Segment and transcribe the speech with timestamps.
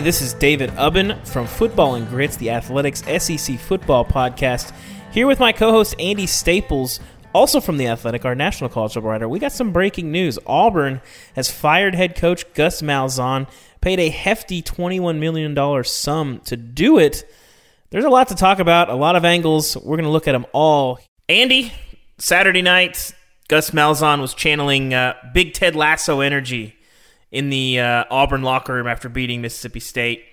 [0.00, 4.74] This is David Ubben from Football and Grits, the Athletics SEC football podcast,
[5.12, 7.00] here with my co host Andy Staples,
[7.34, 9.28] also from the Athletic, our national college football writer.
[9.28, 10.38] We got some breaking news.
[10.46, 11.02] Auburn
[11.34, 13.46] has fired head coach Gus Malzahn,
[13.82, 17.30] paid a hefty $21 million sum to do it.
[17.90, 19.76] There's a lot to talk about, a lot of angles.
[19.76, 20.98] We're going to look at them all.
[21.28, 21.74] Andy,
[22.16, 23.12] Saturday night,
[23.48, 26.74] Gus Malzahn was channeling uh, Big Ted Lasso energy
[27.30, 30.24] in the uh, Auburn locker room after beating Mississippi State.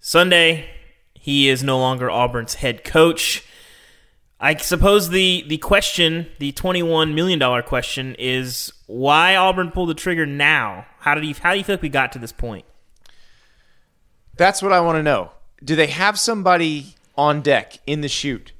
[0.00, 0.68] Sunday,
[1.14, 3.44] he is no longer Auburn's head coach.
[4.40, 10.26] I suppose the, the question, the $21 million question, is why Auburn pulled the trigger
[10.26, 10.86] now?
[10.98, 12.64] How, did you, how do you feel like we got to this point?
[14.36, 15.30] That's what I want to know.
[15.62, 18.52] Do they have somebody on deck in the chute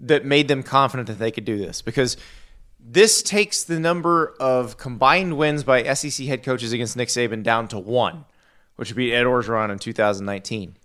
[0.00, 1.80] that made them confident that they could do this?
[1.80, 2.16] Because
[2.86, 7.66] this takes the number of combined wins by SEC head coaches against Nick Saban down
[7.68, 8.26] to one,
[8.76, 10.76] which would be Ed Orgeron in 2019.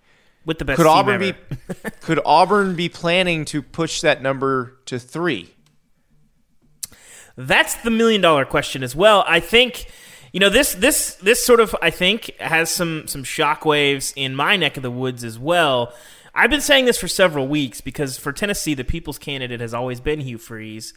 [0.46, 1.34] With the best Could Auburn ever.
[1.34, 5.54] be could Auburn be planning to push that number to three?
[7.36, 9.26] That's the million dollar question as well.
[9.28, 9.92] I think
[10.32, 14.56] you know this this this sort of I think has some some shockwaves in my
[14.56, 15.94] neck of the woods as well.
[16.40, 20.00] I've been saying this for several weeks because for Tennessee the people's candidate has always
[20.00, 20.94] been Hugh Freeze.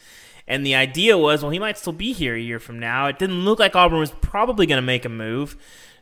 [0.47, 3.08] And the idea was, well, he might still be here a year from now.
[3.08, 5.56] It didn't look like Auburn was probably going to make a move.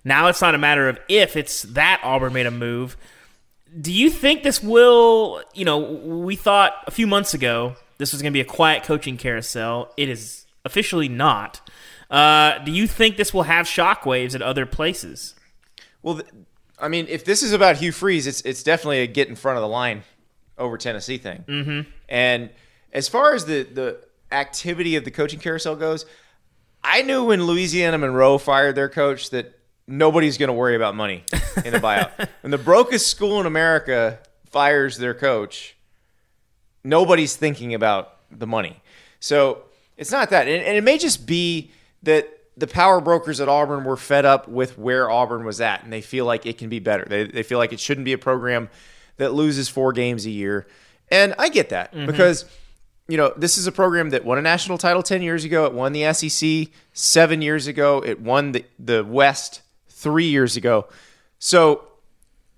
[0.05, 2.99] Now it's not a matter of if, it's that Auburn made a move.
[3.81, 8.21] Do you think this will, you know, we thought a few months ago this was
[8.21, 9.91] going to be a quiet coaching carousel.
[9.97, 11.63] It is officially not.
[12.11, 15.35] Uh, do you think this will have shockwaves at other places?
[16.03, 16.21] Well,
[16.81, 19.59] I mean, if this is about Hugh Freeze, it's it's definitely a get in front
[19.59, 20.03] of the line
[20.59, 21.45] over Tennessee thing.
[21.47, 21.91] Mm-hmm.
[22.09, 22.51] And
[22.93, 24.01] as far as the the
[24.33, 26.07] activity of the coaching carousel goes,
[26.83, 31.25] I knew when Louisiana Monroe fired their coach that nobody's going to worry about money
[31.65, 32.29] in a buyout.
[32.43, 34.19] when the brokest school in America
[34.51, 35.77] fires their coach,
[36.85, 38.81] nobody's thinking about the money.
[39.19, 39.65] So
[39.97, 40.49] it's not that.
[40.49, 41.71] And, and it may just be
[42.03, 45.93] that the power brokers at Auburn were fed up with where Auburn was at and
[45.93, 47.05] they feel like it can be better.
[47.09, 48.69] They, they feel like it shouldn't be a program
[49.17, 50.67] that loses four games a year.
[51.11, 52.07] And I get that mm-hmm.
[52.07, 52.45] because
[53.09, 55.67] you know, this is a program that won a national title 10 years ago.
[55.67, 58.01] It won the SEC seven years ago.
[58.05, 60.87] It won the, the West three years ago.
[61.41, 61.89] So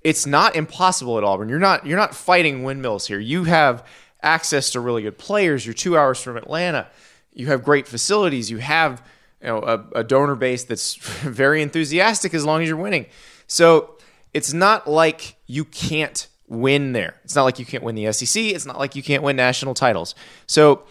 [0.03, 1.49] it's not impossible at Auburn.
[1.49, 3.19] You're not you're not fighting windmills here.
[3.19, 3.87] You have
[4.23, 5.65] access to really good players.
[5.65, 6.89] You're two hours from Atlanta.
[7.33, 8.51] You have great facilities.
[8.51, 9.03] You have
[9.42, 13.06] you know a, a donor base that's very enthusiastic as long as you're winning.
[13.47, 13.97] So
[14.32, 17.16] it's not like you can't win there.
[17.24, 18.42] It's not like you can't win the SEC.
[18.42, 20.15] It's not like you can't win national titles.
[20.47, 20.83] So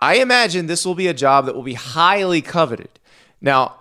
[0.00, 2.88] I imagine this will be a job that will be highly coveted.
[3.40, 3.76] Now,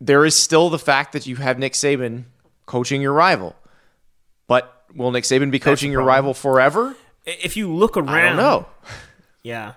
[0.00, 2.24] there is still the fact that you have Nick Saban
[2.66, 3.56] coaching your rival.
[4.46, 6.96] But will Nick Saban be coaching your rival forever?
[7.24, 8.66] If you look around, I don't know.
[9.42, 9.74] Yeah.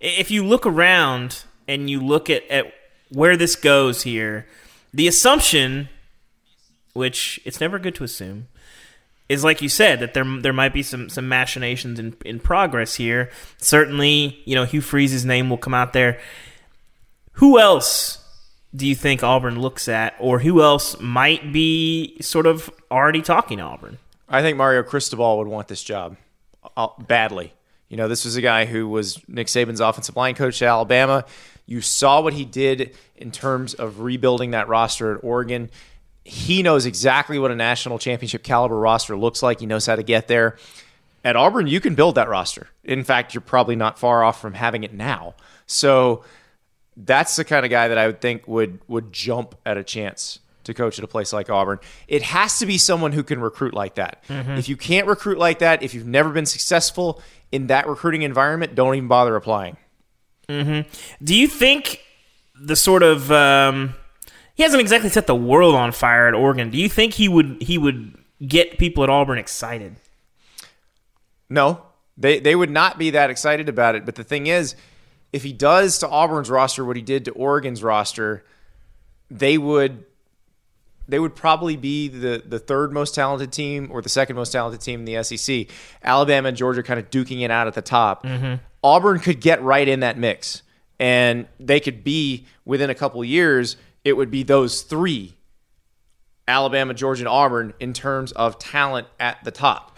[0.00, 2.72] If you look around and you look at, at
[3.10, 4.46] where this goes here,
[4.92, 5.88] the assumption,
[6.92, 8.48] which it's never good to assume,
[9.28, 12.96] is like you said that there there might be some some machinations in in progress
[12.96, 13.30] here.
[13.58, 16.20] Certainly, you know Hugh Freeze's name will come out there.
[17.34, 18.18] Who else
[18.74, 23.58] do you think Auburn looks at, or who else might be sort of already talking
[23.58, 23.98] to Auburn?
[24.28, 26.16] I think Mario Cristobal would want this job
[26.76, 27.52] uh, badly.
[27.88, 31.26] You know, this was a guy who was Nick Saban's offensive line coach at Alabama.
[31.66, 35.70] You saw what he did in terms of rebuilding that roster at Oregon.
[36.24, 39.60] He knows exactly what a national championship caliber roster looks like.
[39.60, 40.56] He knows how to get there.
[41.24, 42.68] At Auburn, you can build that roster.
[42.84, 45.34] In fact, you're probably not far off from having it now.
[45.66, 46.24] So
[46.96, 50.40] that's the kind of guy that I would think would would jump at a chance
[50.64, 51.78] to coach at a place like Auburn.
[52.08, 54.22] It has to be someone who can recruit like that.
[54.28, 54.52] Mm-hmm.
[54.52, 57.20] If you can't recruit like that, if you've never been successful
[57.50, 59.76] in that recruiting environment, don't even bother applying.
[60.52, 61.24] Mm-hmm.
[61.24, 62.00] Do you think
[62.60, 63.94] the sort of um,
[64.54, 66.70] he hasn't exactly set the world on fire at Oregon?
[66.70, 68.16] Do you think he would he would
[68.46, 69.96] get people at Auburn excited?
[71.48, 71.82] No,
[72.16, 74.04] they they would not be that excited about it.
[74.04, 74.74] But the thing is,
[75.32, 78.44] if he does to Auburn's roster what he did to Oregon's roster,
[79.30, 80.04] they would
[81.08, 84.80] they would probably be the the third most talented team or the second most talented
[84.80, 85.66] team in the SEC.
[86.04, 88.24] Alabama and Georgia kind of duking it out at the top.
[88.24, 88.54] Mm-hmm.
[88.82, 90.62] Auburn could get right in that mix,
[90.98, 93.76] and they could be within a couple years.
[94.04, 95.34] It would be those three:
[96.48, 99.96] Alabama, Georgia, and Auburn in terms of talent at the top,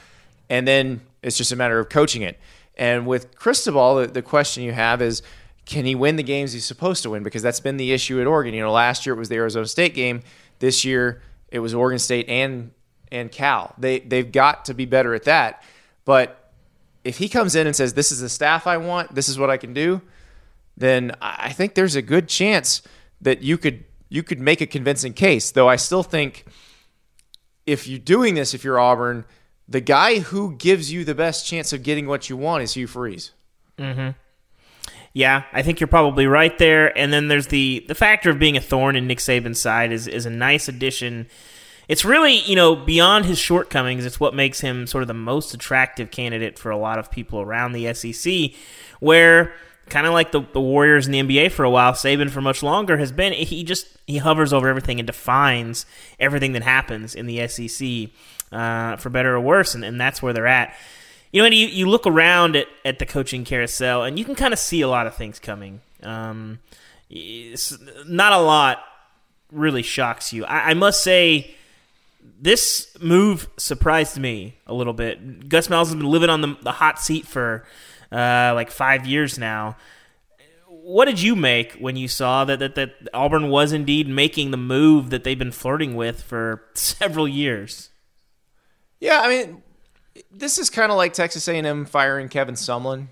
[0.48, 2.38] and then it's just a matter of coaching it.
[2.76, 5.22] And with Cristobal, the, the question you have is
[5.66, 7.22] can he win the games he's supposed to win?
[7.22, 8.54] Because that's been the issue at Oregon.
[8.54, 10.22] You know, last year it was the Arizona State game.
[10.58, 12.72] This year it was Oregon State and
[13.10, 13.74] and Cal.
[13.78, 15.62] They they've got to be better at that.
[16.04, 16.43] But
[17.04, 19.14] if he comes in and says, "This is the staff I want.
[19.14, 20.02] This is what I can do,"
[20.76, 22.82] then I think there's a good chance
[23.20, 25.50] that you could you could make a convincing case.
[25.50, 26.44] Though I still think
[27.66, 29.24] if you're doing this, if you're Auburn,
[29.68, 32.86] the guy who gives you the best chance of getting what you want is Hugh
[32.86, 33.32] Freeze.
[33.78, 34.10] Mm-hmm.
[35.12, 36.96] Yeah, I think you're probably right there.
[36.98, 40.06] And then there's the the factor of being a thorn in Nick Saban's side is
[40.06, 41.28] is a nice addition.
[41.88, 44.04] It's really you know beyond his shortcomings.
[44.04, 47.40] It's what makes him sort of the most attractive candidate for a lot of people
[47.40, 48.52] around the SEC,
[49.00, 49.54] where
[49.88, 52.62] kind of like the, the Warriors in the NBA for a while, Saban for much
[52.62, 53.32] longer has been.
[53.32, 55.86] He just he hovers over everything and defines
[56.18, 58.10] everything that happens in the SEC
[58.52, 60.74] uh, for better or worse, and, and that's where they're at.
[61.32, 64.36] You know, and you, you look around at, at the coaching carousel, and you can
[64.36, 65.80] kind of see a lot of things coming.
[66.02, 66.60] Um,
[68.06, 68.84] not a lot
[69.50, 70.44] really shocks you.
[70.44, 71.54] I, I, must say,
[72.24, 75.48] this move surprised me a little bit.
[75.48, 77.64] Gus Malzahn has been living on the, the hot seat for
[78.10, 79.76] uh, like five years now.
[80.68, 84.56] What did you make when you saw that, that, that Auburn was indeed making the
[84.56, 87.90] move that they've been flirting with for several years?
[89.00, 89.62] Yeah, I mean,
[90.30, 93.08] this is kind of like Texas A&M firing Kevin Sumlin.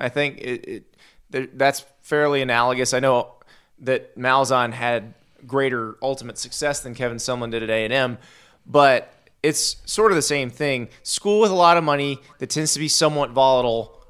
[0.00, 0.84] I think it,
[1.32, 2.94] it, that's fairly analogous.
[2.94, 3.34] I know
[3.80, 5.14] that Malzahn had
[5.46, 8.18] greater ultimate success than Kevin Sumlin did at A&M,
[8.66, 9.12] but
[9.42, 10.88] it's sort of the same thing.
[11.02, 14.02] School with a lot of money that tends to be somewhat volatile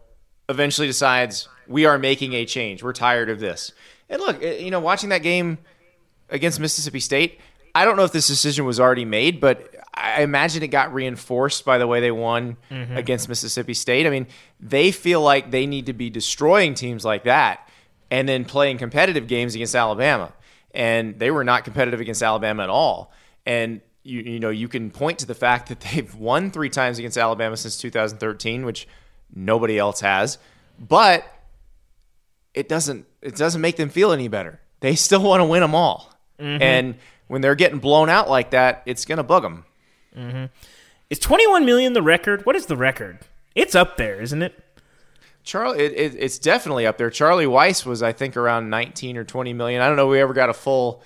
[0.49, 2.83] eventually decides we are making a change.
[2.83, 3.73] We're tired of this.
[4.09, 5.59] And look, eh, you know, watching that game
[6.31, 7.41] against Mississippi State,
[7.75, 11.65] I don't know if this decision was already made, but I imagine it got reinforced
[11.65, 12.97] by the way they won mm-hmm.
[12.97, 14.07] against Mississippi State.
[14.07, 14.27] I mean,
[14.61, 17.69] they feel like they need to be destroying teams like that
[18.11, 20.33] and then playing competitive games against Alabama.
[20.73, 23.13] And they were not competitive against Alabama at all.
[23.47, 26.99] And you you know, you can point to the fact that they've won 3 times
[26.99, 28.87] against Alabama since 2013, which
[29.35, 30.39] nobody else has.
[30.79, 31.27] But
[32.55, 34.61] it doesn't it doesn't make them feel any better.
[34.81, 36.13] They still want to win them all.
[36.39, 36.63] Mm-hmm.
[36.63, 36.95] And
[37.27, 39.65] when they're getting blown out like that, it's going to bug them.
[40.17, 40.45] Mm-hmm.
[41.11, 42.45] Is 21 million the record?
[42.45, 43.21] What is the record?
[43.55, 44.59] It's up there, isn't it?
[45.43, 47.11] Charlie, it, it, it's definitely up there.
[47.11, 49.83] Charlie Weis was, I think, around 19 or 20 million.
[49.83, 51.03] I don't know if we ever got a full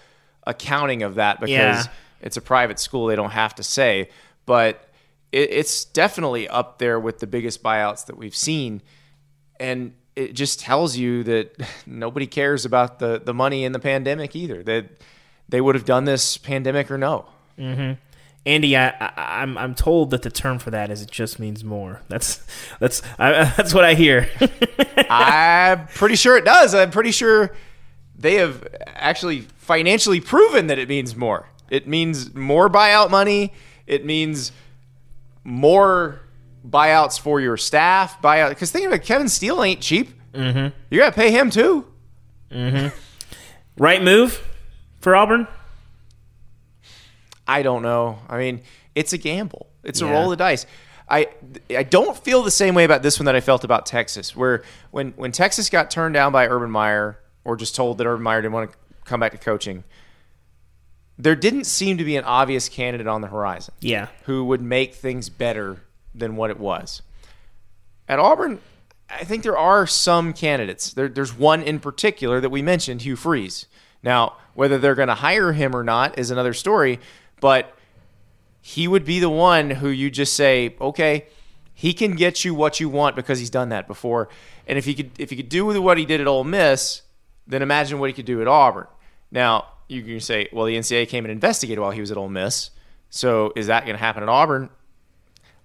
[0.47, 1.85] accounting of that because yeah.
[2.21, 3.07] It's a private school.
[3.07, 4.11] They don't have to say,
[4.47, 4.89] but
[5.33, 8.83] it, it's definitely up there with the biggest buyouts that we've seen.
[9.61, 11.57] And it just tells you that
[11.87, 14.63] nobody cares about the, the money in the pandemic either.
[14.63, 14.87] That
[15.49, 17.27] they would have done this pandemic or no.
[17.59, 17.95] Mm-hmm.
[18.47, 21.39] Andy, I, I, am I'm, I'm told that the term for that is it just
[21.39, 22.01] means more.
[22.09, 22.43] That's
[22.79, 24.29] that's I, that's what I hear.
[25.11, 26.75] I'm pretty sure it does.
[26.75, 27.55] I'm pretty sure
[28.17, 31.49] they have actually financially proven that it means more.
[31.71, 33.53] It means more buyout money.
[33.87, 34.53] It means
[35.45, 36.21] more
[36.67, 38.21] buyouts for your staff.
[38.23, 40.11] Buyout because think about it, Kevin Steele ain't cheap.
[40.33, 40.75] Mm-hmm.
[40.91, 41.87] You got to pay him too.
[42.51, 42.97] Mm-hmm.
[43.77, 44.47] Right move
[45.01, 45.47] for Auburn.
[47.47, 48.19] I don't know.
[48.29, 48.63] I mean,
[48.95, 49.69] it's a gamble.
[49.85, 50.09] It's yeah.
[50.09, 50.67] a roll of the dice.
[51.09, 51.29] I
[51.71, 54.63] I don't feel the same way about this one that I felt about Texas, where
[54.91, 58.43] when when Texas got turned down by Urban Meyer, or just told that Urban Meyer
[58.43, 59.85] didn't want to come back to coaching,
[61.19, 64.07] there didn't seem to be an obvious candidate on the horizon Yeah.
[64.25, 65.83] who would make things better
[66.15, 67.03] than what it was.
[68.09, 68.61] At Auburn,
[69.11, 70.93] I think there are some candidates.
[70.93, 73.67] There, there's one in particular that we mentioned, Hugh Freeze.
[74.03, 77.01] Now, whether they're going to hire him or not is another story,
[77.41, 77.75] but
[78.61, 81.27] he would be the one who you just say, okay,
[81.75, 84.29] he can get you what you want because he's done that before.
[84.67, 87.03] And if he could, if he could do what he did at Ole Miss,
[87.47, 88.87] then imagine what he could do at Auburn.
[89.31, 92.29] Now, you can say, well, the NCAA came and investigated while he was at Ole
[92.29, 92.71] Miss.
[93.11, 94.71] So is that going to happen at Auburn?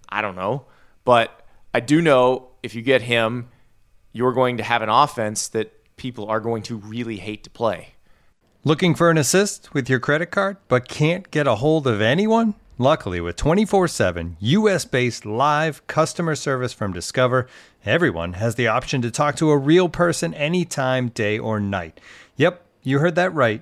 [0.09, 0.65] I don't know.
[1.03, 3.49] But I do know if you get him,
[4.13, 7.95] you're going to have an offense that people are going to really hate to play.
[8.63, 12.55] Looking for an assist with your credit card but can't get a hold of anyone?
[12.77, 17.47] Luckily, with 24 7 US based live customer service from Discover,
[17.85, 21.99] everyone has the option to talk to a real person anytime, day or night.
[22.37, 23.61] Yep, you heard that right.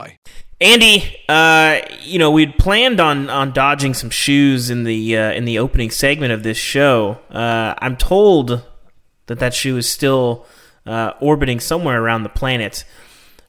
[0.59, 5.45] Andy, uh, you know we'd planned on, on dodging some shoes in the uh, in
[5.45, 7.19] the opening segment of this show.
[7.31, 8.63] Uh, I'm told
[9.25, 10.45] that that shoe is still
[10.85, 12.83] uh, orbiting somewhere around the planet.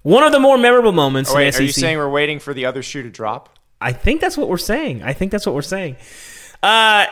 [0.02, 1.30] One of the more memorable moments.
[1.30, 3.58] Oh, wait, in SEC, are you saying we're waiting for the other shoe to drop?
[3.80, 5.02] I think that's what we're saying.
[5.02, 5.96] I think that's what we're saying.
[6.62, 7.06] Uh,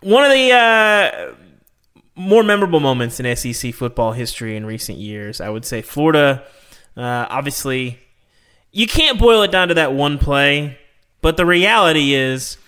[0.00, 1.34] one of the uh,
[2.16, 6.44] more memorable moments in SEC football history in recent years, I would say Florida.
[6.96, 7.98] Uh, obviously,
[8.74, 10.78] you can't boil it down to that one play,
[11.22, 12.58] but the reality is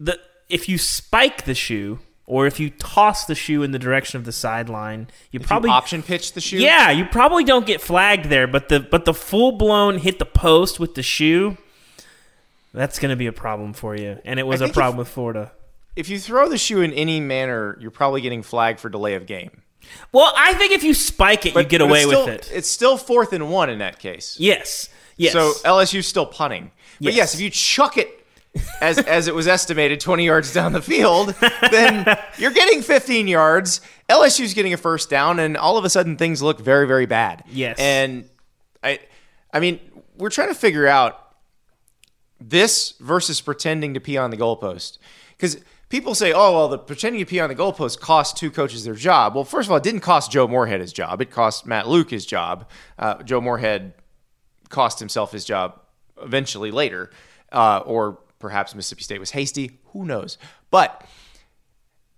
[0.00, 4.18] that if you spike the shoe or if you toss the shoe in the direction
[4.18, 6.58] of the sideline, you If probably you option pitch the shoe?
[6.58, 10.26] yeah, you probably don't get flagged there, but the but the full blown hit the
[10.26, 11.56] post with the shoe,
[12.74, 15.08] that's going to be a problem for you, and it was a problem if- with
[15.08, 15.52] Florida.
[15.94, 19.24] If you throw the shoe in any manner, you're probably getting flagged for delay of
[19.24, 19.62] game.
[20.12, 22.50] Well, I think if you spike it, you get away still, with it.
[22.52, 24.36] It's still fourth and one in that case.
[24.38, 25.32] Yes, yes.
[25.32, 26.70] So LSU's still punting.
[27.00, 27.16] But Yes.
[27.16, 28.24] yes, if you chuck it
[28.80, 31.34] as as it was estimated 20 yards down the field,
[31.70, 32.06] then
[32.38, 33.80] you're getting 15 yards.
[34.08, 37.44] LSU's getting a first down and all of a sudden things look very very bad.
[37.50, 37.76] Yes.
[37.78, 38.28] And
[38.82, 39.00] I
[39.52, 39.78] I mean,
[40.16, 41.20] we're trying to figure out
[42.40, 44.98] this versus pretending to pee on the goalpost.
[45.38, 45.58] Cuz
[45.88, 48.94] people say, "Oh, well, the pretending to pee on the goalpost cost two coaches their
[48.94, 51.20] job." Well, first of all, it didn't cost Joe Moorhead his job.
[51.20, 52.68] It cost Matt Luke his job.
[52.98, 53.94] Uh, Joe Moorhead
[54.68, 55.80] cost himself his job
[56.22, 57.10] eventually later,
[57.52, 59.78] uh, or perhaps Mississippi State was hasty.
[59.92, 60.38] Who knows?
[60.70, 61.04] But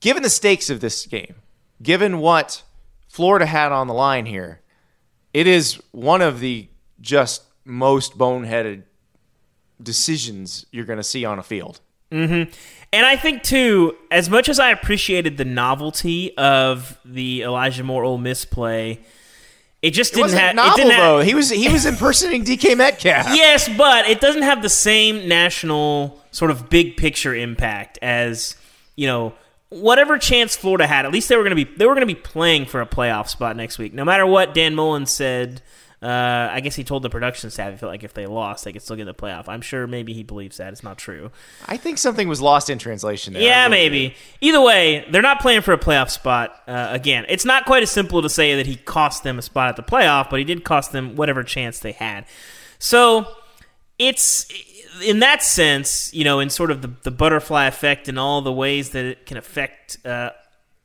[0.00, 1.36] given the stakes of this game,
[1.82, 2.62] given what
[3.08, 4.60] Florida had on the line here,
[5.34, 6.68] it is one of the
[7.00, 8.82] just most boneheaded
[9.82, 11.80] decisions you're going to see on a field.
[12.90, 18.02] And I think too, as much as I appreciated the novelty of the Elijah Moore
[18.02, 19.00] Ole Miss play,
[19.82, 20.54] it just didn't have.
[20.54, 21.20] novel it didn't have- though.
[21.20, 23.26] He was he was impersonating DK Metcalf.
[23.34, 28.56] Yes, but it doesn't have the same national sort of big picture impact as
[28.96, 29.34] you know
[29.70, 31.04] whatever chance Florida had.
[31.06, 32.86] At least they were going to be they were going to be playing for a
[32.86, 33.92] playoff spot next week.
[33.94, 35.62] No matter what Dan Mullen said,
[36.00, 38.72] uh, I guess he told the production staff he felt like if they lost, they
[38.72, 39.48] could still get the playoff.
[39.48, 41.32] I'm sure maybe he believes that it's not true.
[41.66, 43.42] I think something was lost in translation there.
[43.42, 44.14] Yeah, maybe.
[44.40, 46.54] Either way, they're not playing for a playoff spot.
[46.68, 49.70] Uh, again, it's not quite as simple to say that he cost them a spot
[49.70, 52.26] at the playoff, but he did cost them whatever chance they had.
[52.78, 53.26] So
[53.98, 54.46] it's
[55.04, 58.52] in that sense, you know, in sort of the, the butterfly effect and all the
[58.52, 60.30] ways that it can affect uh,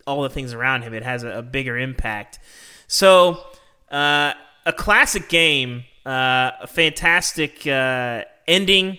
[0.07, 2.39] all the things around him, it has a, a bigger impact.
[2.87, 3.43] So
[3.91, 4.33] uh,
[4.65, 8.97] a classic game, uh, a fantastic uh, ending.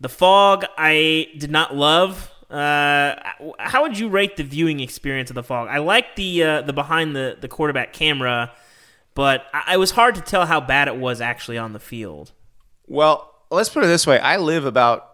[0.00, 2.30] The fog, I did not love.
[2.50, 3.16] Uh,
[3.58, 5.68] how would you rate the viewing experience of the fog?
[5.68, 8.52] I like the uh, the behind the, the quarterback camera,
[9.14, 12.32] but I, it was hard to tell how bad it was actually on the field.
[12.86, 14.18] Well, let's put it this way.
[14.20, 15.10] I live about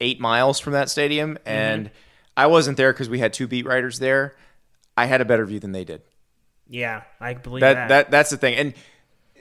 [0.00, 1.90] eight miles from that stadium, and
[2.36, 4.36] I wasn't there because we had two beat writers there.
[4.96, 6.02] I had a better view than they did.
[6.68, 7.88] Yeah, I believe That, that.
[7.88, 8.54] that that's the thing.
[8.54, 8.74] And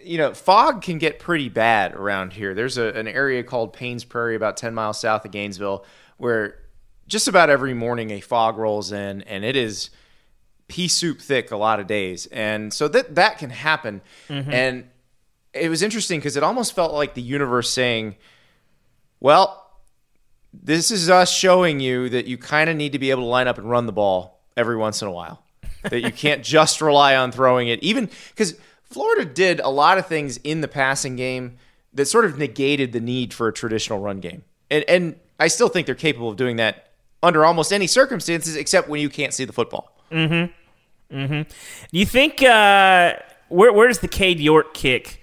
[0.05, 2.53] you know, fog can get pretty bad around here.
[2.53, 5.85] There's a, an area called Paynes Prairie, about 10 miles south of Gainesville,
[6.17, 6.59] where
[7.07, 9.89] just about every morning a fog rolls in, and it is
[10.67, 12.25] pea soup thick a lot of days.
[12.27, 14.01] And so that that can happen.
[14.29, 14.51] Mm-hmm.
[14.51, 14.89] And
[15.53, 18.15] it was interesting because it almost felt like the universe saying,
[19.19, 19.59] well,
[20.53, 23.47] this is us showing you that you kind of need to be able to line
[23.47, 25.43] up and run the ball every once in a while.
[25.83, 30.07] that you can't just rely on throwing it, even because Florida did a lot of
[30.07, 31.57] things in the passing game
[31.93, 34.43] that sort of negated the need for a traditional run game.
[34.69, 36.89] And, and I still think they're capable of doing that
[37.21, 39.95] under almost any circumstances, except when you can't see the football.
[40.11, 41.15] Mm-hmm.
[41.15, 41.41] Mm-hmm.
[41.91, 43.13] Do you think uh,
[43.49, 45.21] where where does the Cade York kick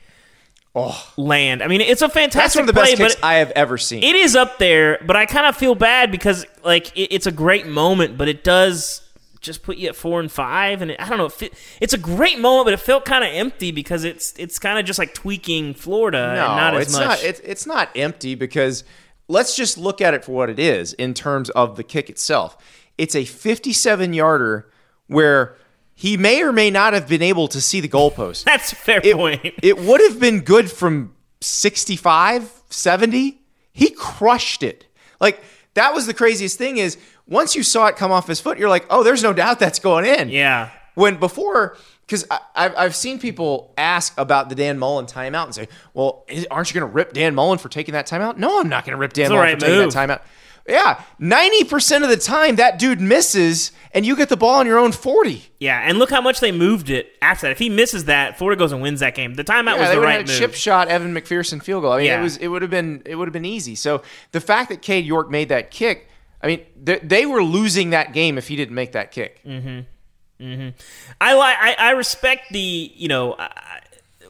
[1.17, 1.63] land?
[1.63, 2.43] I mean, it's a fantastic Oh.
[2.43, 4.03] That's one of the play, best kicks but I have ever seen.
[4.03, 4.99] it is up there.
[5.05, 8.45] But I kind of feel bad because like it, it's a great moment, but it
[8.45, 9.03] does
[9.41, 11.31] just put you at four and five, and it, I don't know.
[11.41, 14.79] It, it's a great moment, but it felt kind of empty because it's it's kind
[14.79, 17.05] of just like tweaking Florida and not as it's much.
[17.07, 18.85] Not, it's, it's not empty because
[19.29, 22.57] let's just look at it for what it is in terms of the kick itself.
[22.99, 24.71] It's a 57 yarder
[25.07, 25.57] where
[25.95, 28.45] he may or may not have been able to see the goalpost.
[28.45, 29.41] That's a fair it, point.
[29.63, 33.41] it would have been good from 65, 70.
[33.73, 34.87] He crushed it.
[35.21, 35.41] Like
[35.75, 36.99] that was the craziest thing is
[37.31, 39.79] once you saw it come off his foot, you're like, oh, there's no doubt that's
[39.79, 40.29] going in.
[40.29, 40.69] Yeah.
[40.95, 45.69] When before, because I've, I've seen people ask about the Dan Mullen timeout and say,
[45.95, 48.37] well, aren't you going to rip Dan Mullen for taking that timeout?
[48.37, 49.93] No, I'm not going to rip Dan the Mullen right for taking move.
[49.95, 50.21] that timeout.
[50.69, 54.79] Yeah, 90% of the time that dude misses and you get the ball on your
[54.79, 55.43] own 40.
[55.59, 57.53] yeah, and look how much they moved it after that.
[57.53, 59.35] If he misses that, Florida goes and wins that game.
[59.35, 60.37] The timeout Yeah, was the right have move.
[60.39, 61.93] chip shot Evan McPherson field goal.
[61.93, 62.21] I mean, Yeah.
[62.21, 63.75] it was it would have been it would have been easy.
[63.75, 66.09] So the fact that Cade York made that kick,
[66.43, 69.43] I mean, they, were losing that game if he didn't make that kick.
[69.45, 70.75] Mm.
[71.21, 71.57] I like.
[71.79, 73.37] I, respect the you know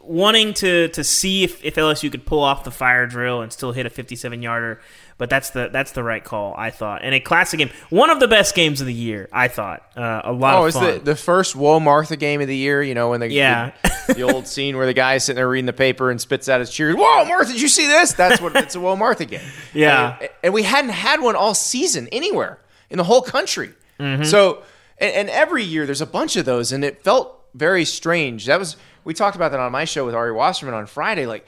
[0.02, 3.72] wanting to to see if, if LSU could pull off the fire drill and still
[3.72, 4.80] hit a 57 yarder.
[5.20, 7.02] But that's the that's the right call, I thought.
[7.04, 9.82] And a classic game, one of the best games of the year, I thought.
[9.94, 10.94] Uh, a lot Oh, of it's fun.
[10.94, 12.82] the the first Whoa Martha game of the year.
[12.82, 13.72] You know when the Yeah.
[14.08, 16.60] the, the old scene where the guy's sitting there reading the paper and spits out
[16.60, 16.96] his cheers.
[16.96, 18.14] Whoa, Martha, did you see this?
[18.14, 19.40] That's what it's a Whoa Martha game.
[19.74, 20.16] Yeah.
[20.20, 23.74] and, and we hadn't had one all season anywhere in the whole country.
[23.98, 24.24] Mm-hmm.
[24.24, 24.62] So,
[24.96, 28.46] and, and every year there's a bunch of those, and it felt very strange.
[28.46, 31.26] That was we talked about that on my show with Ari Wasserman on Friday.
[31.26, 31.46] Like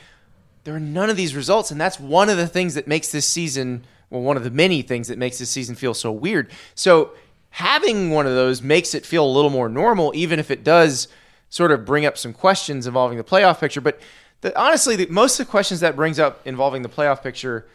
[0.65, 3.27] there are none of these results, and that's one of the things that makes this
[3.27, 3.85] season.
[4.11, 6.51] Well, one of the many things that makes this season feel so weird.
[6.75, 7.13] So
[7.51, 11.09] having one of those makes it feel a little more normal, even if it does
[11.49, 13.81] sort of bring up some questions involving the playoff picture.
[13.81, 14.01] But
[14.43, 17.67] the, honestly, the, most of the questions that brings up involving the playoff picture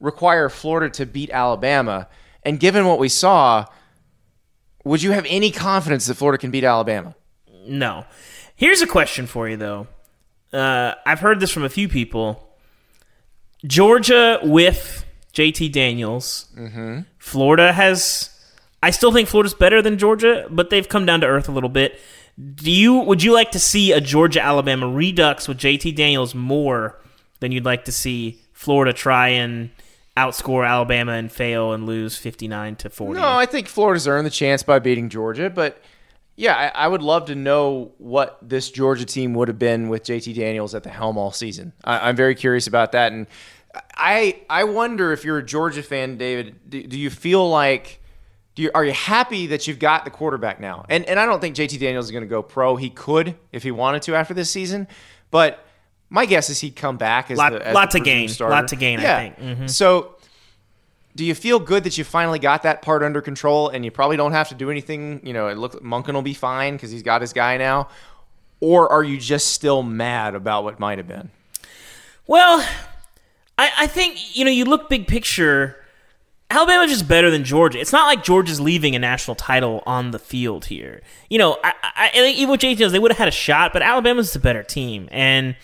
[0.00, 2.08] require Florida to beat Alabama.
[2.42, 3.66] And given what we saw,
[4.84, 7.14] would you have any confidence that Florida can beat Alabama?
[7.66, 8.04] No.
[8.56, 9.86] Here's a question for you, though.
[10.52, 12.48] Uh, I've heard this from a few people.
[13.64, 16.48] Georgia with JT Daniels.
[16.56, 17.00] Mm-hmm.
[17.18, 18.28] Florida has.
[18.82, 21.68] I still think Florida's better than Georgia, but they've come down to earth a little
[21.68, 22.00] bit.
[22.54, 22.94] Do you?
[22.94, 27.00] Would you like to see a Georgia Alabama redux with JT Daniels more
[27.40, 29.70] than you'd like to see Florida try and
[30.16, 33.20] outscore Alabama and fail and lose fifty nine to forty?
[33.20, 35.80] No, I think Florida's earned the chance by beating Georgia, but
[36.42, 40.02] yeah, I, I would love to know what this Georgia team would have been with
[40.02, 41.72] JT Daniels at the helm all season.
[41.84, 43.28] I, I'm very curious about that, and
[43.96, 48.00] I I wonder if you're a Georgia fan, David, do, do you feel like
[48.54, 50.84] do you, are you happy that you've got the quarterback now?
[50.88, 52.76] And and I don't think JT Daniels is going to go pro.
[52.76, 54.88] He could if he wanted to after this season,
[55.30, 55.64] but
[56.10, 58.28] my guess is he'd come back as Lot- the as lot the to gain.
[58.28, 58.54] starter.
[58.54, 59.18] Lot to gain, I Yeah.
[59.18, 59.38] think.
[59.38, 59.70] Mhm.
[59.70, 60.16] So
[61.14, 64.16] do you feel good that you finally got that part under control and you probably
[64.16, 65.20] don't have to do anything?
[65.22, 67.88] You know, it looks Monken will be fine because he's got his guy now.
[68.60, 71.30] Or are you just still mad about what might have been?
[72.26, 72.66] Well,
[73.58, 75.76] I, I think you know you look big picture.
[76.48, 77.80] Alabama's just better than Georgia.
[77.80, 81.00] It's not like Georgia's leaving a national title on the field here.
[81.30, 83.72] You know, I, I, I think even with JT they would have had a shot,
[83.72, 85.56] but Alabama's the better team, and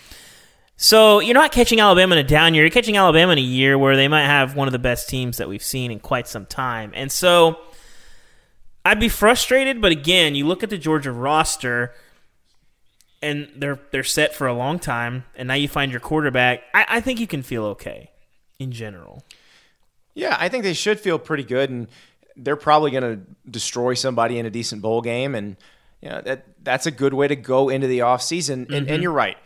[0.81, 2.63] so you're not catching Alabama in a down year.
[2.63, 5.35] You're catching Alabama in a year where they might have one of the best teams
[5.35, 7.59] that we've seen in quite some time, and so
[8.85, 9.81] I'd be frustrated.
[9.81, 11.93] But again, you look at the Georgia roster
[13.21, 16.63] and they're they're set for a long time, and now you find your quarterback.
[16.73, 18.11] I, I think you can feel okay
[18.57, 19.23] in general.
[20.13, 21.87] Yeah, I think they should feel pretty good, and
[22.35, 25.57] they're probably going to destroy somebody in a decent bowl game, and
[26.01, 28.53] you know that that's a good way to go into the offseason.
[28.53, 29.01] And, and mm-hmm.
[29.01, 29.37] you're right.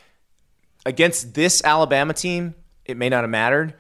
[0.86, 3.74] Against this Alabama team, it may not have mattered,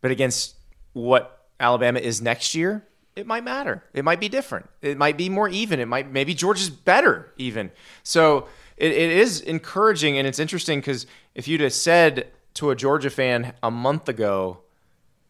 [0.00, 0.54] but against
[0.92, 3.82] what Alabama is next year, it might matter.
[3.92, 4.68] It might be different.
[4.80, 5.80] It might be more even.
[5.80, 7.70] It might maybe Georgia's better even.
[8.02, 12.76] So it, it is encouraging and it's interesting because if you'd have said to a
[12.76, 14.60] Georgia fan a month ago,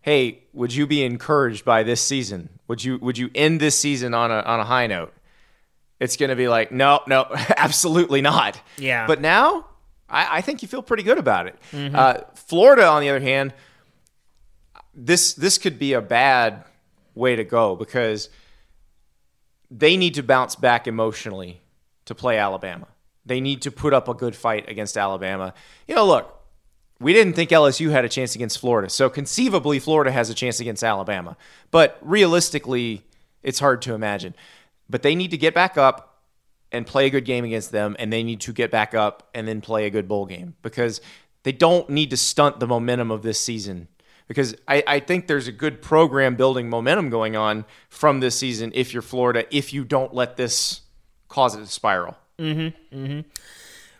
[0.03, 2.51] "Hey, would you be encouraged by this season?
[2.69, 5.15] Would you would you end this season on a on a high note?"
[6.01, 7.27] It's going to be like, no, no,
[7.57, 8.61] absolutely not.
[8.77, 9.07] Yeah.
[9.07, 9.67] But now,
[10.09, 11.57] I, I think you feel pretty good about it.
[11.95, 13.53] Uh, Florida, on the other hand,
[14.95, 16.65] this this could be a bad
[17.15, 18.29] way to go because
[19.71, 21.61] they need to bounce back emotionally
[22.07, 22.89] to play Alabama.
[23.27, 25.53] They need to put up a good fight against Alabama.
[25.87, 26.35] You know, look,
[26.99, 30.59] we didn't think LSU had a chance against Florida, so conceivably Florida has a chance
[30.59, 31.37] against Alabama.
[31.71, 33.05] But realistically,
[33.43, 34.35] it's hard to imagine.
[34.89, 36.08] But they need to get back up
[36.73, 39.49] and play a good game against them, and they need to get back up and
[39.49, 41.01] then play a good bowl game because
[41.43, 43.89] they don't need to stunt the momentum of this season.
[44.27, 48.73] Because I, I think there's a good program building momentum going on from this season
[48.75, 50.83] if you're Florida, if you don't let this
[51.29, 52.17] cause it to spiral.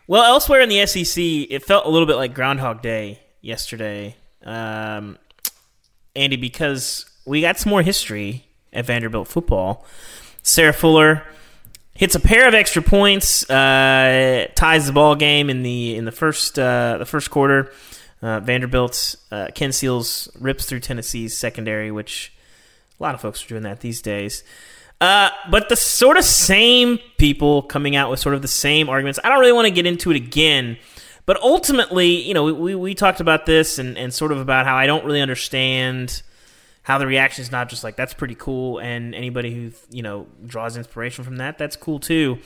[0.07, 5.17] Well, elsewhere in the SEC, it felt a little bit like Groundhog Day yesterday, um,
[6.15, 9.85] Andy, because we got some more history at Vanderbilt football.
[10.41, 11.23] Sarah Fuller
[11.99, 16.13] hits a pair of extra points, uh, ties the ball game in the in the
[16.13, 17.73] first uh, the first quarter.
[18.21, 22.33] Uh, Vanderbilt, uh, Ken Seals rips through Tennessee's secondary, which
[22.99, 24.43] a lot of folks are doing that these days.
[25.01, 29.19] Uh, but the sort of same people coming out with sort of the same arguments.
[29.23, 30.77] I don't really want to get into it again,
[31.25, 34.75] but ultimately, you know, we, we talked about this and, and sort of about how
[34.75, 36.21] I don't really understand
[36.89, 40.25] how the reaction is not just like that's pretty cool, and anybody who you know
[40.47, 42.39] draws inspiration from that, that's cool too.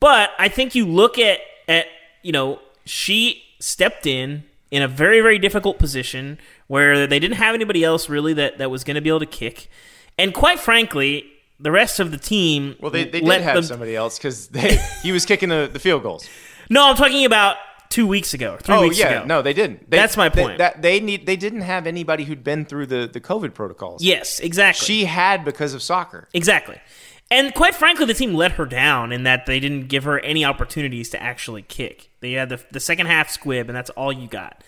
[0.00, 1.84] But I think you look at at
[2.22, 7.54] you know she stepped in in a very very difficult position where they didn't have
[7.54, 9.68] anybody else really that that was going to be able to kick,
[10.16, 12.76] and quite frankly, the rest of the team.
[12.80, 14.48] Well, they, they did have them- somebody else because
[15.02, 16.26] he was kicking the, the field goals.
[16.68, 17.58] No, I'm talking about
[17.90, 19.26] two weeks ago, or three oh weeks yeah, ago.
[19.26, 19.90] no, they didn't.
[19.90, 20.58] They, That's my they- point.
[20.58, 24.02] that they need they didn't have anybody who'd been through the the COVID protocols.
[24.02, 24.84] Yes, exactly.
[24.84, 26.28] she had because of soccer.
[26.34, 26.80] Exactly.
[27.30, 30.44] And quite frankly, the team let her down in that they didn't give her any
[30.44, 32.10] opportunities to actually kick.
[32.20, 34.62] They had the, the second half squib, and that's all you got.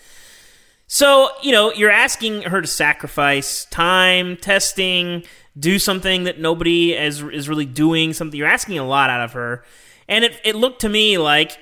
[0.85, 5.23] So, you know, you're asking her to sacrifice time, testing,
[5.57, 9.33] do something that nobody is, is really doing, something you're asking a lot out of
[9.33, 9.63] her.
[10.07, 11.57] And it, it looked to me like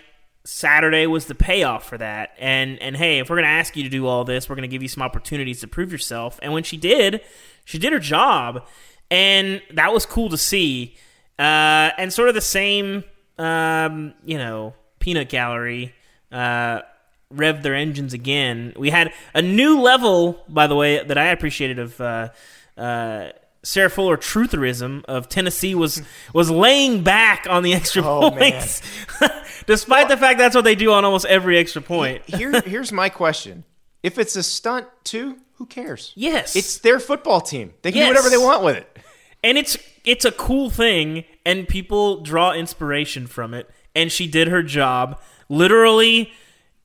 [0.47, 2.31] Saturday was the payoff for that.
[2.39, 4.81] And and hey, if we're gonna ask you to do all this, we're gonna give
[4.81, 6.39] you some opportunities to prove yourself.
[6.41, 7.19] And when she did,
[7.65, 8.65] she did her job,
[9.11, 10.95] and that was cool to see.
[11.37, 13.03] Uh, and sort of the same,
[13.37, 15.93] um, you know, peanut gallery.
[16.31, 16.81] Uh,
[17.29, 18.73] rev their engines again.
[18.77, 22.29] We had a new level, by the way, that I appreciated of uh,
[22.77, 23.31] uh,
[23.67, 26.01] Sarah Fuller trutherism of Tennessee was
[26.33, 28.81] was laying back on the extra Oh, points,
[29.65, 32.23] despite the fact that's what they do on almost every extra point.
[32.25, 33.63] Here, here's my question:
[34.03, 36.13] If it's a stunt too, who cares?
[36.15, 37.73] Yes, It's their football team.
[37.81, 38.07] They can Yes.
[38.07, 38.99] do whatever they want with it.
[39.43, 43.69] and it's it's a cool thing, and people draw inspiration from it.
[43.95, 46.31] And she did her job literally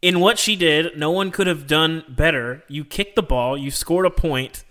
[0.00, 0.96] in what she did.
[0.98, 2.64] No one could have done better.
[2.68, 4.64] You kicked the ball, you scored a point.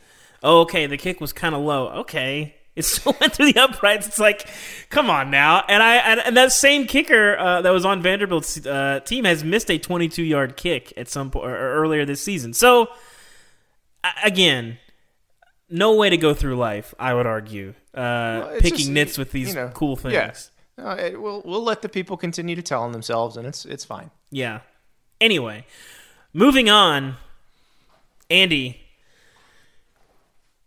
[0.43, 1.89] Oh, okay, the kick was kind of low.
[2.01, 2.55] Okay.
[2.75, 4.07] It still went through the uprights.
[4.07, 4.47] It's like,
[4.89, 5.63] come on now.
[5.67, 9.43] And I and, and that same kicker uh, that was on Vanderbilt's uh, team has
[9.43, 12.53] missed a 22 yard kick at some point or earlier this season.
[12.53, 12.87] So
[14.23, 14.77] again,
[15.69, 16.93] no way to go through life.
[16.99, 20.13] I would argue, uh, It's picking just, nits with these you know, cool things.
[20.13, 20.33] Yeah.
[20.77, 23.85] No, it, we'll we'll let the people continue to tell on themselves, and it's it's
[23.85, 24.09] fine.
[24.31, 24.61] Yeah.
[25.19, 25.65] Anyway,
[26.33, 27.17] moving on,
[28.29, 28.80] Andy,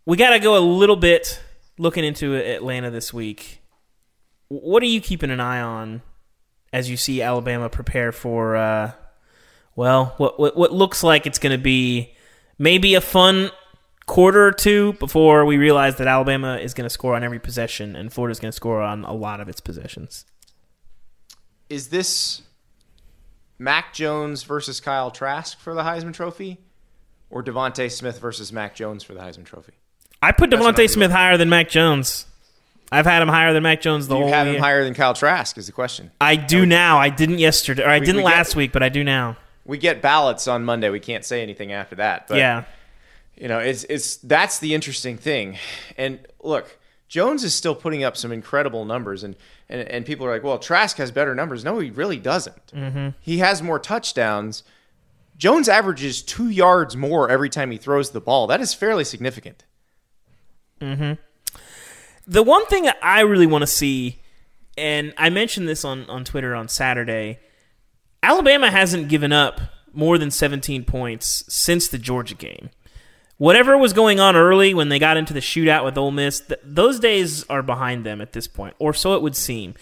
[0.06, 1.42] we got to go a little bit
[1.78, 3.62] looking into Atlanta this week.
[4.48, 6.02] What are you keeping an eye on
[6.72, 8.92] as you see Alabama prepare for, uh,
[9.76, 12.14] well, what, what what looks like it's going to be
[12.58, 13.50] maybe a fun
[14.06, 17.96] quarter or two before we realize that Alabama is going to score on every possession
[17.96, 20.26] and Florida's going to score on a lot of its possessions.
[21.70, 22.42] Is this
[23.58, 26.60] Mac Jones versus Kyle Trask for the Heisman Trophy,
[27.30, 29.72] or DeVonta Smith versus Mac Jones for the Heisman Trophy?
[30.24, 32.26] I put That's what I'd DeVonta Smith higher than Mac Jones.
[32.90, 34.56] I've had him higher than Mac Jones the you whole have year.
[34.56, 35.58] him higher than Kyle Trask?
[35.58, 36.10] Is the question.
[36.20, 36.98] I do now.
[36.98, 39.36] I didn't yesterday, or I We- didn't we get- last week, but I do now.
[39.64, 40.90] We get ballots on Monday.
[40.90, 42.28] We can't say anything after that.
[42.28, 42.64] But yeah,
[43.36, 45.56] you know, it's it's that's the interesting thing.
[45.96, 49.34] And look, Jones is still putting up some incredible numbers, and
[49.68, 51.64] and, and people are like, well, Trask has better numbers.
[51.64, 52.66] No, he really doesn't.
[52.74, 53.08] Mm-hmm.
[53.20, 54.62] He has more touchdowns.
[55.38, 58.46] Jones averages two yards more every time he throws the ball.
[58.46, 59.64] That is fairly significant.
[60.84, 61.12] Mm-hmm.
[62.26, 64.20] the one thing that I really want to see,
[64.76, 67.38] and I mentioned this on on Twitter on Saturday.
[68.22, 69.60] Alabama hasn't given up
[69.92, 72.70] more than 17 points since the Georgia game.
[73.36, 76.60] Whatever was going on early when they got into the shootout with Ole Miss, th-
[76.64, 79.74] those days are behind them at this point, or so it would seem.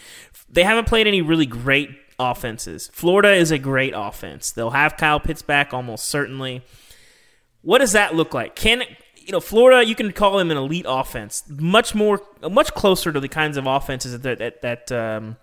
[0.49, 2.91] They haven't played any really great offenses.
[2.93, 4.51] Florida is a great offense.
[4.51, 6.63] They'll have Kyle Pitts back almost certainly.
[7.61, 8.57] What does that look like?
[8.57, 8.83] Can
[9.25, 9.87] you know Florida?
[9.87, 13.67] You can call them an elite offense, much more, much closer to the kinds of
[13.67, 15.37] offenses that that, that um,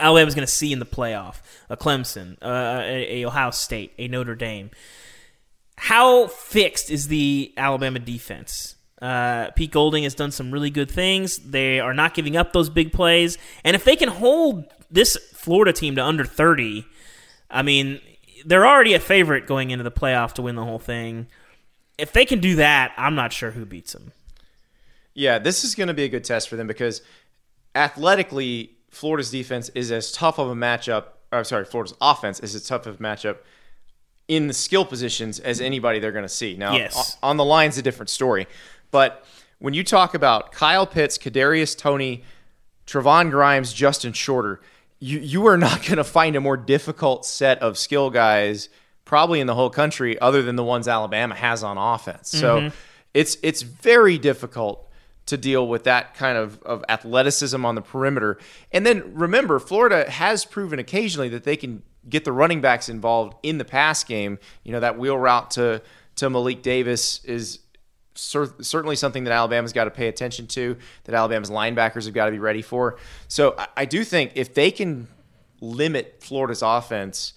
[0.00, 1.36] going to see in the playoff.
[1.68, 4.70] A Clemson, uh, a, a Ohio State, a Notre Dame.
[5.76, 8.76] How fixed is the Alabama defense?
[9.00, 11.38] Uh, Pete Golding has done some really good things.
[11.38, 15.72] They are not giving up those big plays, and if they can hold this Florida
[15.72, 16.84] team to under thirty,
[17.50, 18.00] I mean,
[18.44, 21.26] they're already a favorite going into the playoff to win the whole thing.
[22.02, 24.12] If they can do that, I'm not sure who beats them.
[25.14, 27.00] Yeah, this is going to be a good test for them because
[27.74, 31.04] athletically, Florida's defense is as tough of a matchup.
[31.30, 33.38] Or sorry, Florida's offense is as tough of a matchup
[34.28, 36.56] in the skill positions as anybody they're going to see.
[36.56, 37.16] Now, Yes.
[37.22, 38.46] on the line's a different story,
[38.90, 39.24] but
[39.58, 42.24] when you talk about Kyle Pitts, Kadarius Toney,
[42.86, 44.60] Trevon Grimes, Justin Shorter,
[44.98, 48.68] you you are not going to find a more difficult set of skill guys
[49.04, 52.30] probably in the whole country other than the ones Alabama has on offense.
[52.30, 52.76] So mm-hmm.
[53.14, 54.88] it's it's very difficult
[55.26, 58.38] to deal with that kind of, of athleticism on the perimeter.
[58.72, 63.34] And then remember, Florida has proven occasionally that they can get the running backs involved
[63.42, 64.38] in the pass game.
[64.64, 65.82] You know, that wheel route to
[66.16, 67.60] to Malik Davis is
[68.14, 72.26] cer- certainly something that Alabama's got to pay attention to, that Alabama's linebackers have got
[72.26, 72.98] to be ready for.
[73.28, 75.08] So I, I do think if they can
[75.60, 77.34] limit Florida's offense,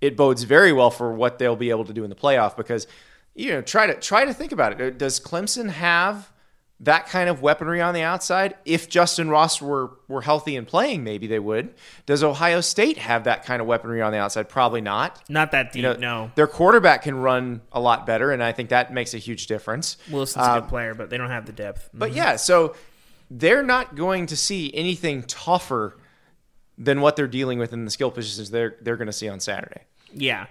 [0.00, 2.86] it bodes very well for what they'll be able to do in the playoff because
[3.34, 4.98] you know try to try to think about it.
[4.98, 6.32] Does Clemson have
[6.82, 8.54] that kind of weaponry on the outside?
[8.64, 11.74] If Justyn Ross were were healthy and playing, maybe they would.
[12.06, 14.48] Does Ohio State have that kind of weaponry on the outside?
[14.48, 15.22] Probably not.
[15.28, 16.30] Not that deep, You know, no.
[16.36, 19.98] Their quarterback can run a lot better, and I think that makes a huge difference.
[20.10, 21.90] Wilson's a Uh, good player, but they don't have the depth.
[21.92, 22.74] but yeah, so
[23.30, 25.96] they're not going to see anything tougher
[26.78, 29.38] than what they're dealing with in the skill positions they're they're going to see on
[29.38, 29.82] Saturday.
[30.14, 30.46] Yeah.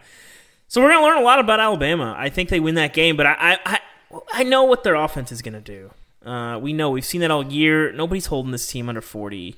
[0.68, 2.16] So we're gonna learn a lot about Alabama.
[2.18, 3.80] I think they win that game, but I I I,
[4.34, 5.92] I know what their offense is gonna do.
[6.26, 7.92] Uh, we know we've seen that all year.
[7.92, 9.56] Nobody's holding this team under forty.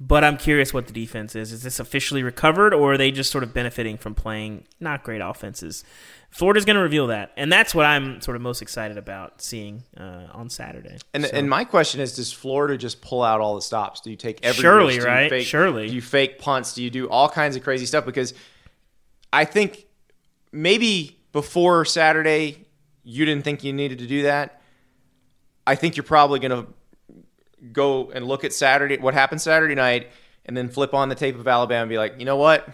[0.00, 1.52] But I'm curious what the defense is.
[1.52, 5.20] Is this officially recovered, or are they just sort of benefiting from playing not great
[5.20, 5.84] offenses?
[6.30, 9.84] Florida's going to reveal that, and that's what I'm sort of most excited about seeing
[9.96, 10.98] uh, on Saturday.
[11.14, 14.00] And So- and my question is, does Florida just pull out all the stops?
[14.00, 14.98] Do you take every Surely, risk?
[15.02, 15.30] Do you right?
[15.30, 15.88] fake- Surely.
[15.88, 16.74] Do you fake punts?
[16.74, 18.04] Do you do all kinds of crazy stuff?
[18.04, 18.34] Because
[19.34, 19.86] I think
[20.52, 22.64] maybe before Saturday
[23.02, 24.62] you didn't think you needed to do that.
[25.66, 26.72] I think you're probably going to
[27.72, 30.08] go and look at Saturday, what happened Saturday night,
[30.46, 32.68] and then flip on the tape of Alabama and be like, you know what?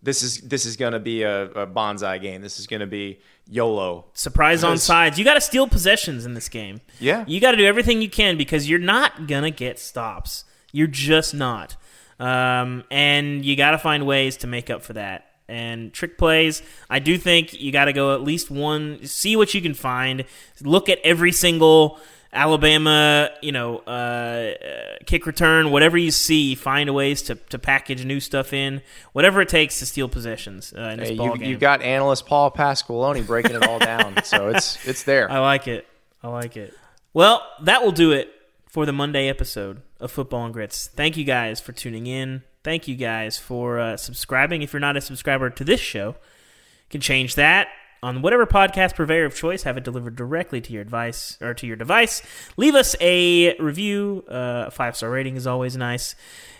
[0.00, 2.40] This is this is going to be a, a bonsai game.
[2.40, 4.06] This is going to be YOLO.
[4.14, 5.18] surprise on sides.
[5.18, 6.80] You got to steal possessions in this game.
[7.00, 7.24] Yeah.
[7.26, 10.44] you got to do everything you can because you're not gonna get stops.
[10.70, 11.76] You're just not,
[12.20, 15.27] um, and you got to find ways to make up for that.
[15.48, 19.04] And trick plays, I do think you got to go at least one.
[19.06, 20.24] See what you can find.
[20.62, 21.98] Look at every single
[22.30, 26.54] Alabama, you know, uh, uh, kick return, whatever you see.
[26.54, 28.82] Find ways to, to package new stuff in,
[29.12, 31.48] whatever it takes to steal possessions uh, in this Hey, ball you, game.
[31.50, 35.30] you got analyst Paul Pasqualoni breaking it all down, so it's it's there.
[35.30, 35.86] I like it.
[36.22, 36.74] I like it.
[37.14, 38.30] Well, that will do it
[38.68, 40.88] for the Monday episode of Football and Grits.
[40.88, 42.42] Thank you guys for tuning in.
[42.68, 44.60] Thank you guys for uh, subscribing.
[44.60, 47.68] If you're not a subscriber to this show, you can change that
[48.02, 49.62] on whatever podcast purveyor of choice.
[49.62, 52.20] Have it delivered directly to your device or to your device.
[52.58, 54.22] Leave us a review.
[54.28, 56.14] Uh, a five star rating is always nice.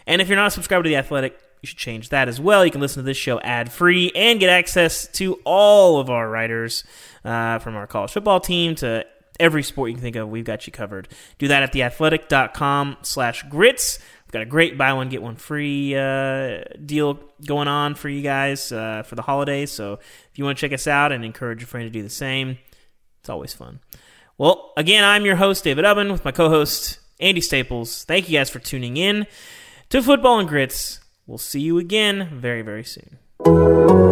[0.06, 2.64] And if you're not a subscriber to the Athletic, you should change that as well.
[2.64, 6.30] You can listen to this show ad free and get access to all of our
[6.30, 6.84] writers
[7.22, 9.04] uh, from our college football team to
[9.38, 10.28] every sport you can think of.
[10.28, 11.08] We've got you covered.
[11.38, 13.98] Do that at theathletic.com slash grits.
[14.28, 18.20] We've got a great buy one, get one free uh, deal going on for you
[18.20, 19.72] guys uh, for the holidays.
[19.72, 22.10] So if you want to check us out and encourage your friend to do the
[22.10, 22.58] same,
[23.20, 23.80] it's always fun.
[24.36, 28.04] Well, again, I'm your host, David Ubben, with my co host, Andy Staples.
[28.04, 29.26] Thank you guys for tuning in
[29.88, 31.00] to Football and Grits.
[31.26, 34.07] We'll see you again very, very soon.